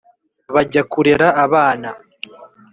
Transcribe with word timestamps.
bajya 0.55 0.81
kurera 0.91 1.27
abana: 1.45 1.89